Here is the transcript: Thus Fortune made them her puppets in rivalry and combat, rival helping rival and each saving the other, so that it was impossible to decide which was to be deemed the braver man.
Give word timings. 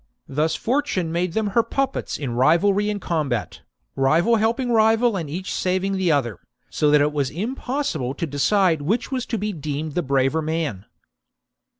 Thus 0.27 0.55
Fortune 0.55 1.11
made 1.11 1.33
them 1.33 1.49
her 1.53 1.61
puppets 1.61 2.17
in 2.17 2.31
rivalry 2.33 2.89
and 2.89 2.99
combat, 2.99 3.61
rival 3.95 4.37
helping 4.37 4.71
rival 4.71 5.15
and 5.15 5.29
each 5.29 5.53
saving 5.53 5.91
the 5.95 6.11
other, 6.11 6.39
so 6.71 6.89
that 6.89 7.01
it 7.01 7.13
was 7.13 7.29
impossible 7.29 8.15
to 8.15 8.25
decide 8.25 8.81
which 8.81 9.11
was 9.11 9.27
to 9.27 9.37
be 9.37 9.53
deemed 9.53 9.91
the 9.91 10.01
braver 10.01 10.41
man. 10.41 10.85